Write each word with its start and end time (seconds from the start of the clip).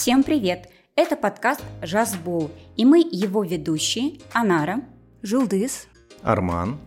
Всем 0.00 0.22
привет! 0.22 0.70
Это 0.96 1.14
подкаст 1.14 1.60
«Жазбол», 1.82 2.50
и 2.74 2.86
мы 2.86 3.00
его 3.00 3.44
ведущие 3.44 4.18
Анара, 4.32 4.80
Жулдыс, 5.20 5.88
Арман, 6.22 6.78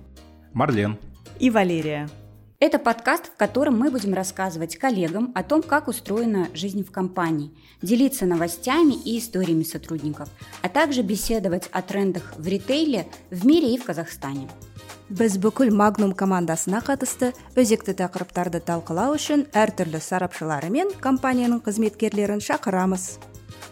Марлен 0.52 0.98
и 1.40 1.52
Валерия. 1.52 2.10
Это 2.58 2.80
подкаст, 2.80 3.28
в 3.28 3.38
котором 3.38 3.78
мы 3.78 3.92
будем 3.92 4.16
рассказывать 4.16 4.78
коллегам 4.78 5.32
о 5.36 5.44
том, 5.44 5.62
как 5.62 5.90
устроена 5.90 6.48
жизнь 6.56 6.84
в 6.84 6.90
компании, 6.90 7.52
делиться 7.84 8.26
новостями 8.26 8.96
и 9.06 9.20
историями 9.20 9.62
сотрудников, 9.62 10.30
а 10.64 10.70
также 10.70 11.04
беседовать 11.04 11.70
о 11.72 11.84
трендах 11.84 12.34
в 12.36 12.48
ритейле 12.48 13.06
в 13.30 13.46
мире 13.46 13.76
и 13.76 13.78
в 13.78 13.84
Казахстане 13.86 14.50
Біз 15.09 15.39
бүкіл 15.41 15.73
Magnum 15.73 16.13
командасына 16.13 16.83
қатысты 16.85 17.33
өзекті 17.57 17.95
тақырыптарды 17.97 18.61
талқылау 18.61 19.17
үшін 19.17 19.47
әртүрлі 19.57 20.03
сарапшылары 20.05 20.69
мен 20.69 20.93
компанияның 21.01 21.63
қызметкерлерін 21.65 22.45
шақырамыз. 22.45 23.17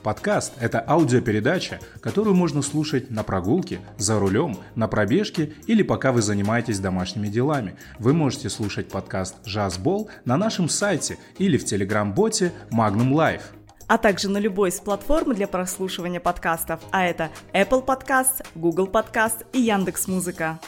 Подкаст – 0.02 0.60
это 0.60 0.78
аудиопередача, 0.78 1.80
которую 2.00 2.36
можно 2.36 2.62
слушать 2.62 3.10
на 3.10 3.24
прогулке, 3.24 3.80
за 3.98 4.20
рулем, 4.20 4.56
на 4.76 4.86
пробежке 4.86 5.52
или 5.66 5.82
пока 5.82 6.12
вы 6.12 6.22
занимаетесь 6.22 6.78
домашними 6.78 7.26
делами. 7.26 7.76
Вы 7.98 8.14
можете 8.14 8.48
слушать 8.48 8.88
подкаст 8.88 9.34
«Жазбол» 9.44 10.08
на 10.24 10.36
нашем 10.36 10.68
сайте 10.68 11.18
или 11.38 11.58
в 11.58 11.64
телеграм-боте 11.64 12.52
Magnum 12.70 13.12
Life. 13.12 13.42
а 13.88 13.98
также 13.98 14.28
на 14.28 14.38
любой 14.38 14.70
из 14.70 14.80
платформ 14.80 15.34
для 15.34 15.46
прослушивания 15.46 16.20
подкастов, 16.20 16.80
а 16.90 17.04
это 17.04 17.30
Apple 17.52 17.84
Podcast, 17.84 18.44
Google 18.54 18.88
Podcast 18.88 19.46
и 19.52 19.60
Яндекс 19.60 20.08
Музыка. 20.08 20.58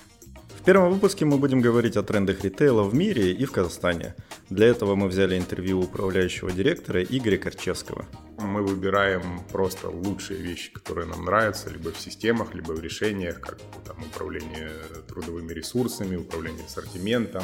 В 0.64 0.66
первом 0.66 0.94
выпуске 0.94 1.26
мы 1.26 1.38
будем 1.40 1.60
говорить 1.60 1.98
о 1.98 2.04
трендах 2.04 2.42
ритейла 2.46 2.84
в 2.84 2.96
мире 2.96 3.34
и 3.34 3.44
в 3.44 3.52
Казахстане. 3.52 4.16
Для 4.50 4.68
этого 4.68 4.96
мы 4.96 5.10
взяли 5.10 5.38
интервью 5.38 5.82
управляющего 5.82 6.54
директора 6.54 7.04
Игоря 7.04 7.38
Корчевского. 7.38 8.06
Мы 8.40 8.64
выбираем 8.64 9.42
просто 9.52 9.90
лучшие 9.90 10.40
вещи, 10.40 10.72
которые 10.72 11.08
нам 11.08 11.26
нравятся, 11.26 11.70
либо 11.70 11.92
в 11.92 12.00
системах, 12.00 12.56
либо 12.56 12.72
в 12.72 12.80
решениях, 12.80 13.42
как 13.42 13.60
там, 13.86 13.98
управление 14.10 14.72
трудовыми 15.06 15.52
ресурсами, 15.52 16.16
управление 16.16 16.64
ассортиментом, 16.64 17.44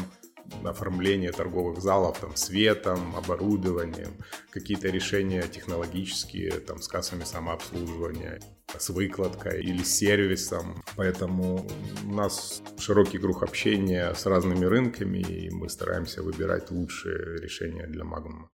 оформление 0.64 1.33
торговых 1.33 1.81
залов, 1.81 2.20
там, 2.20 2.38
светом, 2.38 3.16
оборудованием, 3.17 4.14
какие-то 4.50 4.88
решения 4.88 5.44
технологические, 5.44 6.52
там, 6.52 6.81
с 6.81 6.88
кассами 6.88 7.26
самообслуживания, 7.26 8.39
с 8.78 8.89
выкладкой 8.89 9.61
или 9.61 9.83
сервисом. 9.83 10.83
Поэтому 10.95 11.70
у 12.09 12.11
нас 12.11 12.63
широкий 12.79 13.19
круг 13.19 13.43
общения 13.43 14.13
с 14.15 14.25
разными 14.25 14.65
рынками, 14.65 15.19
и 15.19 15.52
мы 15.52 15.69
стараемся 15.69 16.23
выбирать 16.23 16.71
лучшие 16.71 17.39
решения 17.39 17.85
для 17.85 18.03
Magnum. 18.03 18.47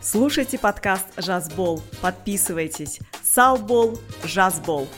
Слушайте 0.00 0.58
подкаст 0.58 1.06
«Жазбол», 1.18 1.82
подписывайтесь. 2.00 2.98
Салбол, 3.22 4.00
Жазбол. 4.24 4.88